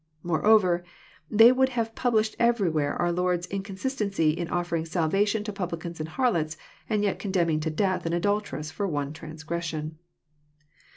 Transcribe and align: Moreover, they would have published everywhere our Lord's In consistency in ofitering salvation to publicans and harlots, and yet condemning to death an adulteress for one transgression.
Moreover, 0.23 0.83
they 1.29 1.51
would 1.51 1.69
have 1.77 1.93
published 1.93 2.35
everywhere 2.39 2.95
our 2.99 3.11
Lord's 3.11 3.45
In 3.45 3.61
consistency 3.61 4.31
in 4.31 4.47
ofitering 4.47 4.87
salvation 4.87 5.43
to 5.43 5.53
publicans 5.53 5.99
and 5.99 6.09
harlots, 6.09 6.57
and 6.89 7.03
yet 7.03 7.19
condemning 7.19 7.59
to 7.59 7.69
death 7.69 8.07
an 8.07 8.13
adulteress 8.13 8.71
for 8.71 8.87
one 8.87 9.13
transgression. 9.13 9.99